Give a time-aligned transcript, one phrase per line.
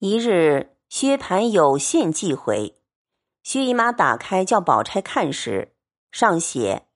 [0.00, 2.76] 一日，薛蟠有信寄回，
[3.42, 5.74] 薛姨妈打开叫宝钗看时，
[6.12, 6.86] 上写：“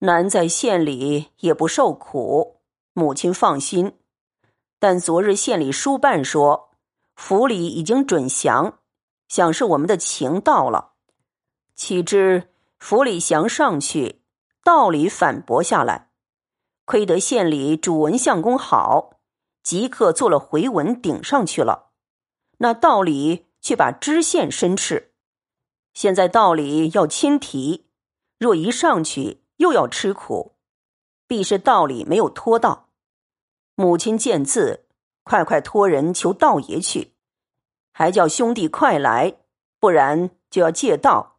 [0.00, 2.60] 男在县里也不受苦，
[2.92, 3.98] 母亲放心。
[4.78, 6.68] 但昨日县里书办说，
[7.16, 8.80] 府里已经准降，
[9.28, 10.92] 想是我们的情到了。
[11.74, 14.20] 岂知府里降上去，
[14.62, 16.10] 道里反驳下来，
[16.84, 19.12] 亏得县里主文相公好。”
[19.64, 21.90] 即刻做了回文顶上去了，
[22.58, 25.14] 那道理却把知县申斥。
[25.94, 27.86] 现在道理要亲提，
[28.38, 30.52] 若一上去又要吃苦，
[31.26, 32.90] 必是道理没有托到。
[33.74, 34.84] 母亲见字，
[35.22, 37.14] 快快托人求道爷去，
[37.92, 39.38] 还叫兄弟快来，
[39.80, 41.38] 不然就要借道，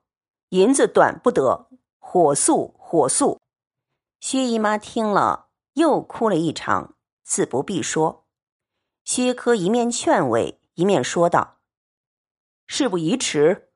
[0.49, 1.69] 银子短不得，
[1.99, 3.39] 火速火速。
[4.19, 6.94] 薛姨妈听了，又哭了一场。
[7.25, 8.27] 自不必说，
[9.03, 11.57] 薛科一面劝慰，一面说道
[12.67, 13.69] ：“事不宜迟。”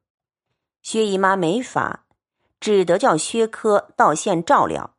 [0.84, 2.06] 薛姨妈没法，
[2.60, 4.96] 只得叫薛科到县照料，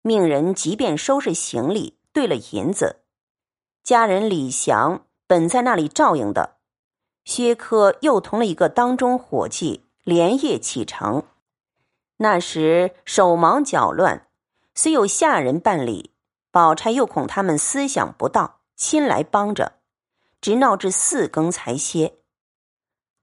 [0.00, 3.02] 命人即便收拾行李，兑了银子。
[3.82, 6.56] 家人李祥本在那里照应的，
[7.26, 11.24] 薛科又同了一个当中伙计连夜启程。
[12.16, 14.26] 那时手忙脚乱，
[14.74, 16.14] 虽有下人办理。
[16.50, 19.74] 宝钗又恐他们思想不到，亲来帮着，
[20.40, 22.16] 直闹至四更才歇。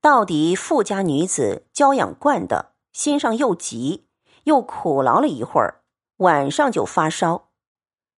[0.00, 4.06] 到底富家女子娇养惯的，心上又急，
[4.44, 5.82] 又苦劳了一会儿，
[6.18, 7.50] 晚上就发烧。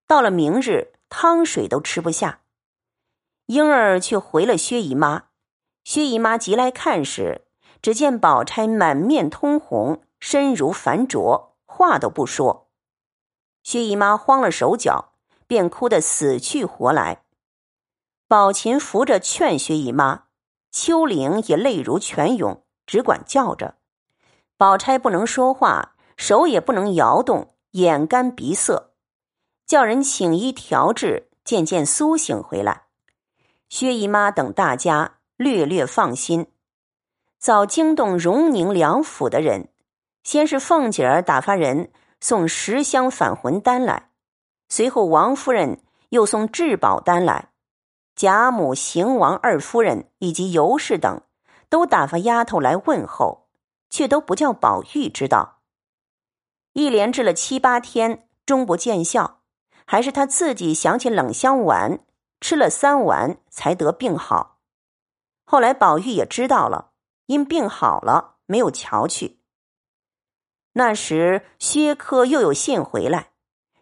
[0.07, 2.43] 到了明日，汤水都吃不下。
[3.47, 5.25] 莺儿却回了薛姨妈，
[5.83, 7.47] 薛姨妈急来看时，
[7.83, 12.70] 只见宝钗满面通红，身如凡浊，话都不说。
[13.71, 15.13] 薛姨妈慌了手脚，
[15.47, 17.23] 便哭得死去活来。
[18.27, 20.25] 宝琴扶着劝薛姨妈，
[20.73, 23.77] 秋玲也泪如泉涌，只管叫着。
[24.57, 28.91] 宝钗不能说话，手也不能摇动，眼干鼻涩，
[29.65, 32.87] 叫人请医调治，渐渐苏醒回来。
[33.69, 36.49] 薛姨妈等大家略略放心，
[37.39, 39.69] 早惊动荣宁两府的人，
[40.25, 41.93] 先是凤姐儿打发人。
[42.21, 44.11] 送十箱返魂丹来，
[44.69, 47.51] 随后王夫人又送治宝丹来，
[48.15, 51.23] 贾母、邢王二夫人以及尤氏等
[51.69, 53.49] 都打发丫头来问候，
[53.89, 55.61] 却都不叫宝玉知道。
[56.75, 59.41] 一连治了七八天，终不见效，
[59.87, 62.01] 还是他自己想起冷香丸，
[62.41, 64.59] 吃了三丸才得病好。
[65.45, 66.93] 后来宝玉也知道了，
[67.27, 69.40] 因病好了，没有瞧去。
[70.73, 73.33] 那时薛科又有信回来，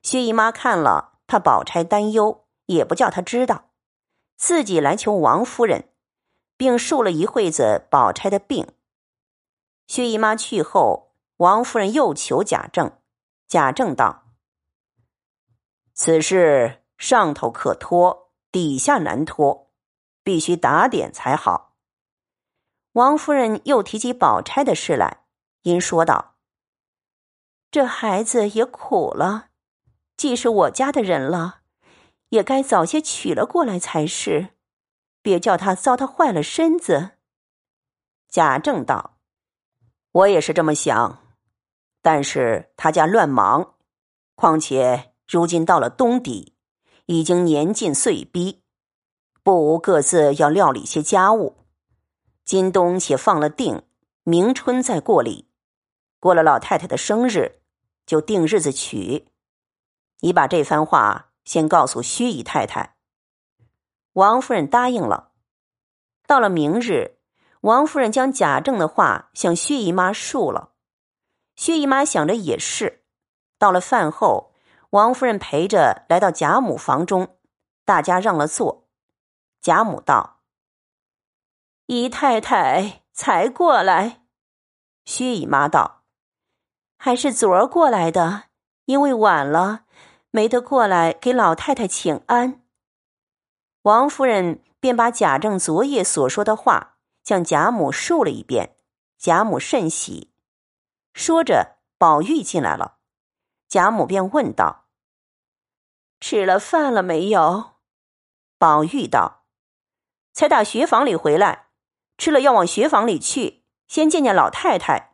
[0.02, 3.70] 薛姨妈看了，怕宝钗担忧，也不叫她知道，
[4.36, 5.90] 自己来求王夫人，
[6.56, 8.66] 并述了一会子宝钗的病。
[9.86, 12.98] 薛姨妈去后，王夫人又求贾政，
[13.46, 14.24] 贾政道
[15.92, 19.70] ：“此事上头可托，底下难托，
[20.22, 21.76] 必须打点才好。”
[22.92, 25.24] 王夫人又提起宝钗的事来，
[25.62, 26.36] 因说道。
[27.70, 29.50] 这孩子也苦了，
[30.16, 31.60] 既是我家的人了，
[32.30, 34.54] 也该早些娶了过来才是，
[35.20, 37.10] 别叫他糟蹋坏了身子。
[38.26, 39.18] 贾政道
[40.12, 41.22] ：“我也是这么想，
[42.00, 43.74] 但是他家乱忙，
[44.34, 46.56] 况且如今到了冬底，
[47.04, 48.62] 已经年近岁逼，
[49.42, 51.58] 不无各自要料理些家务。
[52.46, 53.82] 今冬且放了定，
[54.24, 55.50] 明春再过礼，
[56.18, 57.56] 过了老太太的生日。”
[58.08, 59.28] 就定日子娶，
[60.20, 62.96] 你把这番话先告诉薛姨太太。
[64.14, 65.32] 王夫人答应了。
[66.26, 67.18] 到了明日，
[67.60, 70.70] 王夫人将贾政的话向薛姨妈述了。
[71.54, 73.04] 薛姨妈想着也是。
[73.58, 74.54] 到了饭后，
[74.90, 77.36] 王夫人陪着来到贾母房中，
[77.84, 78.88] 大家让了座。
[79.60, 80.40] 贾母道
[81.84, 84.22] ：“姨太太才过来。”
[85.04, 85.97] 薛姨妈道。
[87.00, 88.46] 还是昨儿过来的，
[88.86, 89.84] 因为晚了，
[90.32, 92.60] 没得过来给老太太请安。
[93.82, 98.76] 王夫人便把贾政昨夜所说的话向贾母述了一遍，
[99.16, 100.32] 贾母甚喜。
[101.14, 102.98] 说着，宝玉进来了，
[103.68, 104.86] 贾母便问道
[106.20, 107.74] ：“吃了饭了没有？”
[108.58, 109.44] 宝玉道
[110.34, 111.68] ：“才打学房里回来，
[112.18, 115.07] 吃了要往学房里去，先见见老太太。”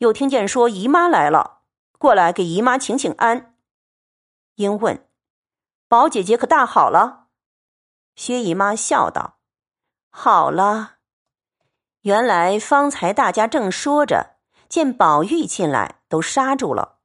[0.00, 1.60] 又听见说姨妈来了，
[1.98, 3.54] 过来给姨妈请请安。
[4.54, 5.06] 因问
[5.88, 7.26] ：“宝姐姐可大好了？”
[8.16, 9.40] 薛姨妈笑道
[10.08, 10.96] ：“好了。
[12.00, 14.36] 原来方才大家正说着，
[14.70, 17.00] 见宝玉进来，都刹住了。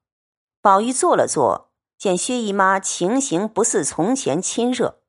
[0.62, 5.02] 宝玉坐了坐，见薛姨妈情形不似从前亲热，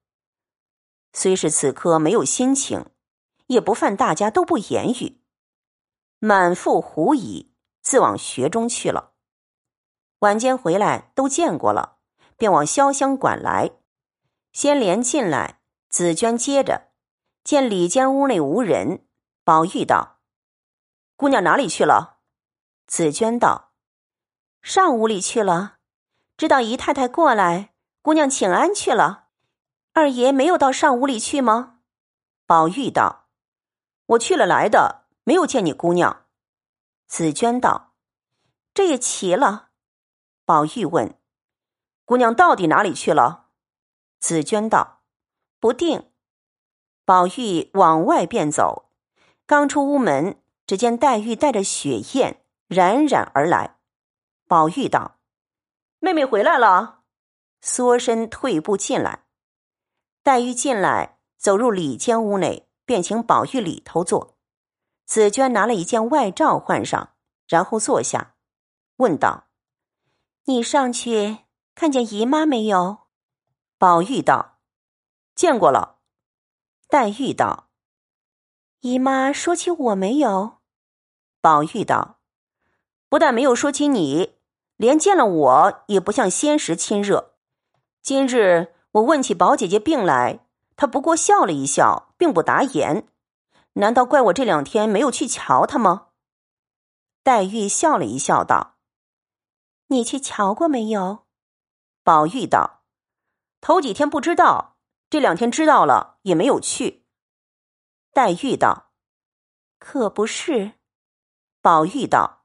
[1.12, 2.87] 虽是此刻没有心情，
[3.47, 5.23] 也不犯大家都不言语，
[6.19, 7.53] 满腹狐疑，
[7.87, 9.12] 自往学中去了。
[10.19, 11.99] 晚间回来都见过了，
[12.37, 13.71] 便往潇湘馆来。
[14.53, 16.88] 先莲进来，紫娟接着，
[17.44, 19.06] 见里间屋内无人，
[19.44, 20.19] 宝玉道
[21.15, 22.19] ：“姑娘哪里去了？”
[22.88, 23.71] 紫娟道。
[24.62, 25.77] 上屋里去了，
[26.37, 27.73] 知道姨太太过来，
[28.03, 29.29] 姑娘请安去了。
[29.93, 31.79] 二爷没有到上屋里去吗？
[32.47, 33.29] 宝玉道
[34.06, 36.25] ：“我去了来的，没有见你姑娘。”
[37.06, 37.94] 紫娟道
[38.75, 39.70] ：“这也奇了。”
[40.44, 41.19] 宝玉问
[42.05, 43.49] ：“姑娘到底哪里去了？”
[44.20, 45.03] 紫娟道
[45.61, 46.11] ：“不定。”
[47.05, 48.91] 宝玉往外便走，
[49.47, 53.79] 刚出屋门，只见黛玉带着雪雁冉冉而来。
[54.49, 55.19] 宝玉道
[56.00, 57.02] ：“妹妹回来了。”
[57.62, 59.25] 缩身退步进来。
[60.23, 64.36] 黛玉进来，走入里间屋内，便请宝玉里头坐。
[65.06, 67.11] 紫娟拿了一件外罩换上，
[67.47, 68.35] 然后坐下，
[68.97, 69.44] 问道
[70.47, 71.38] ：“你上去
[71.75, 72.99] 看见姨妈没有？”
[73.79, 74.58] 宝玉道
[75.35, 76.00] ：“见过了。”
[76.91, 77.69] 黛玉道
[78.81, 80.58] ：“姨妈说起我没有？”
[81.41, 82.19] 宝玉道
[83.09, 84.35] ：“不但没有说起你。”
[84.76, 87.37] 连见了我也不像先时亲热。
[88.02, 93.09] 今日我问起宝姐姐病来，她不过笑了一笑，并不答言。
[93.78, 96.08] 难道怪我这两天没有去瞧他吗？
[97.23, 98.76] 黛玉笑了一笑，道
[99.88, 101.25] ：“你去瞧过没有？”
[102.05, 102.82] 宝玉道
[103.61, 104.76] ：“头几天不知道，
[105.11, 107.06] 这两天知道了，也没有去。”
[108.12, 108.93] 黛玉道
[109.78, 110.73] ：“可不是。”
[111.61, 112.44] 宝玉道：“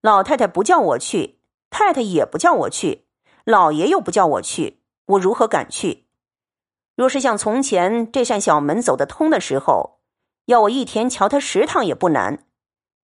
[0.00, 1.40] 老太太不叫我去。”
[1.76, 3.08] 太太也不叫我去，
[3.42, 6.06] 老爷又不叫我去，我如何敢去？
[6.94, 9.93] 若是像从前这扇小门走得通的时候，
[10.46, 12.46] 要我一天瞧他十趟也不难。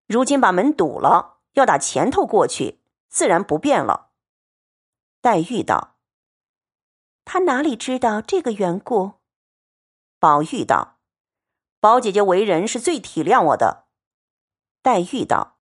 [0.07, 4.12] 如今把门堵了，要打前头过去，自然不便了。
[5.21, 5.97] 黛玉道
[7.25, 9.13] ：“他哪里知道这个缘故？”
[10.19, 11.00] 宝玉道
[11.80, 13.85] ：“宝姐姐为人是最体谅我的。”
[14.81, 15.57] 黛玉道：“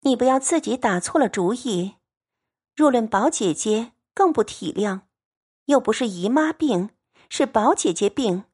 [0.00, 1.96] 你不要自己打错了主意。”
[2.74, 5.00] 若论宝姐姐，更不体谅，
[5.66, 6.90] 又不是姨妈病，
[7.28, 8.44] 是宝姐姐病。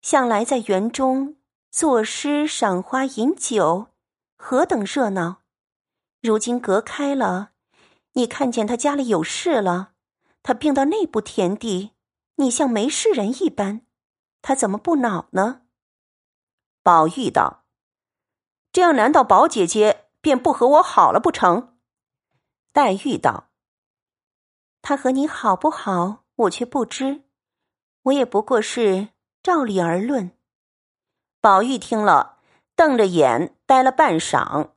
[0.00, 1.36] 向来在园中
[1.72, 3.86] 作诗、赏花、饮酒，
[4.36, 5.40] 何等热闹！
[6.20, 7.52] 如今隔开了，
[8.12, 9.94] 你看见他家里有事了，
[10.42, 11.92] 他病到那步田地，
[12.34, 13.86] 你像没事人一般，
[14.42, 15.62] 他怎么不恼呢？
[16.82, 17.64] 宝玉道
[18.70, 21.78] ：“这样，难道宝姐姐便不和我好了不成？”
[22.74, 23.48] 黛玉道
[24.82, 27.22] ：“他和你好不好，我却不知。
[28.02, 29.08] 我也不过是
[29.42, 30.36] 照理而论。”
[31.42, 32.38] 宝玉听了，
[32.76, 34.74] 瞪着眼呆了半晌。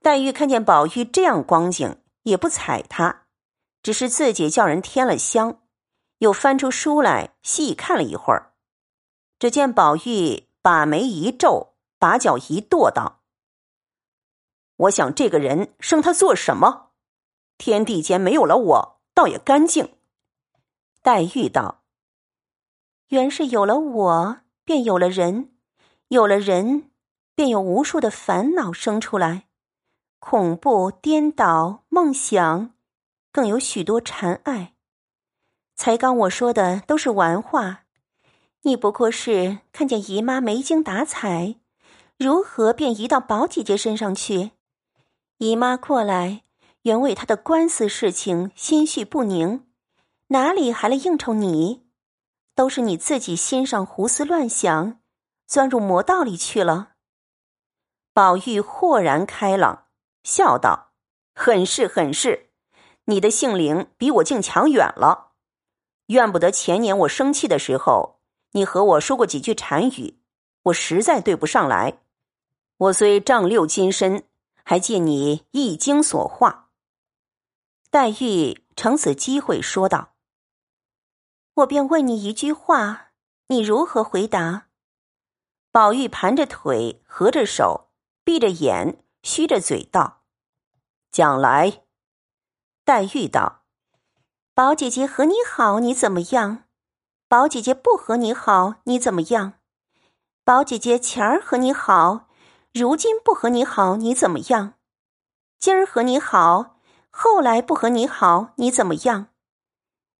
[0.00, 3.26] 黛玉看见宝玉这样光景，也不睬他，
[3.82, 5.60] 只是自己叫人添了香，
[6.18, 8.54] 又翻出书来细看了一会儿。
[9.40, 13.22] 只见宝玉把眉一皱，把脚一跺，道
[14.86, 16.90] ：“我想这个人生他做什么？”
[17.58, 19.96] 天地间没有了我，倒也干净。
[21.02, 21.82] 黛玉道
[23.10, 25.50] ：“原是有了我，便有了人；
[26.08, 26.90] 有了人，
[27.34, 29.46] 便有无数的烦恼生出来，
[30.18, 32.70] 恐怖、颠倒、梦想，
[33.32, 34.74] 更有许多禅爱。
[35.74, 37.82] 才刚我说的都是玩话，
[38.62, 41.56] 你不过是看见姨妈没精打采，
[42.18, 44.52] 如何便移到宝姐姐身上去？
[45.38, 46.42] 姨妈过来。”
[46.86, 49.66] 原为她的官司事情心绪不宁，
[50.28, 51.82] 哪里还来应酬你？
[52.54, 55.00] 都是你自己心上胡思乱想，
[55.46, 56.94] 钻入魔道里去了。
[58.12, 59.86] 宝玉豁然开朗，
[60.22, 60.92] 笑道
[61.34, 62.50] ：“很是很是，
[63.04, 65.32] 你的性灵比我竟强远了。
[66.06, 68.20] 怨不得前年我生气的时候，
[68.52, 70.20] 你和我说过几句禅语，
[70.64, 71.98] 我实在对不上来。
[72.78, 74.24] 我虽丈六金身，
[74.64, 76.70] 还借你一经所化。”
[77.90, 80.14] 黛玉乘此机会说道
[81.54, 83.12] ：“我便问你一句话，
[83.48, 84.68] 你如何回答？”
[85.76, 87.90] 宝玉盘着腿，合着手，
[88.24, 90.22] 闭着眼，虚着嘴道
[91.12, 91.82] ：“讲来。”
[92.82, 93.64] 黛玉道
[94.56, 96.64] ：“宝姐姐和你好，你怎么样？
[97.28, 99.52] 宝姐姐不和你好，你怎么样？
[100.46, 102.30] 宝姐姐前儿和你好，
[102.72, 104.76] 如今不和你好，你怎么样？
[105.58, 106.78] 今儿和你好，
[107.10, 109.26] 后来不和你好，你怎么样？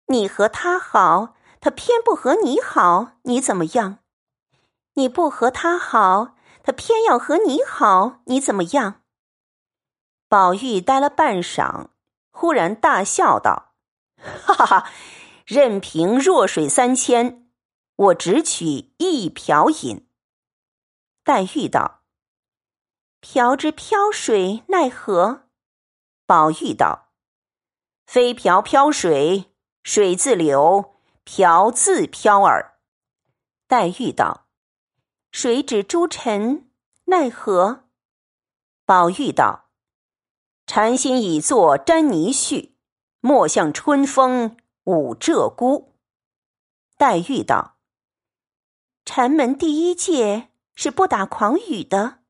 [0.08, 4.00] 你和他好，他偏不和你好，你怎么样？
[4.96, 9.02] 你不和他好，他偏要和你好，你怎么样？”
[10.28, 11.88] 宝玉呆了半晌，
[12.30, 13.74] 忽然大笑道
[14.18, 14.90] ：“哈哈哈！
[15.46, 17.48] 任凭弱水三千，
[17.94, 20.08] 我只取一瓢饮。”
[21.22, 22.02] 黛玉道
[23.20, 25.48] ：“瓢之飘水奈何？”
[26.26, 27.12] 宝玉道
[28.06, 32.78] ：“非瓢飘水，水自流，瓢自飘耳。”
[33.68, 34.45] 黛玉道
[35.38, 36.70] ：“水指诸尘
[37.04, 37.84] 奈何？”
[38.86, 39.68] 宝玉道。
[40.66, 42.72] 禅心已作沾泥絮，
[43.20, 45.88] 莫向春风舞鹧鸪。
[46.96, 47.76] 黛玉道
[49.04, 52.20] ：“禅门第一戒是不打诳语的。”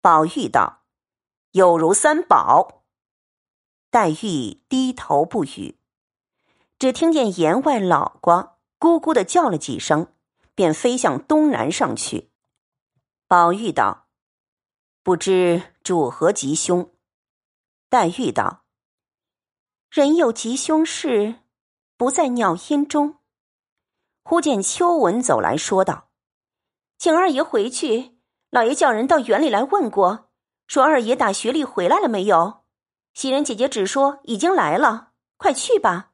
[0.00, 0.84] 宝玉道
[1.52, 2.84] ：“有如三宝。”
[3.92, 5.78] 黛玉低头不语，
[6.78, 10.13] 只听见檐外老瓜咕咕的叫了几声，
[10.54, 12.30] 便飞向东南上去。
[13.26, 14.08] 宝玉道
[15.02, 16.92] ：“不知主何吉凶？”
[17.88, 18.64] 黛玉道
[19.90, 21.36] ：“人有吉凶事，
[21.96, 23.16] 不在鸟音中。”
[24.22, 26.08] 忽见秋纹走来说道
[26.98, 28.18] ：“请二爷回去，
[28.50, 30.30] 老爷叫人到园里来问过，
[30.66, 32.64] 说二爷打学里回来了没有？
[33.12, 36.12] 袭人姐姐只说已经来了，快去吧。”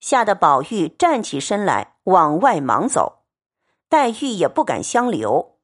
[0.00, 3.23] 吓得宝玉站起身来往外忙走，
[3.94, 5.54] 黛玉也不敢相留，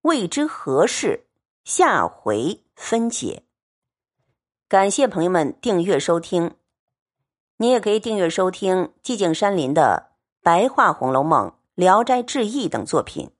[0.00, 1.26] 未知何事，
[1.64, 3.42] 下回分解。
[4.66, 6.54] 感谢朋友们订阅收听，
[7.58, 13.32] 你也可以订阅收听寂静山林的《白话红楼梦》《聊斋志异》等作品。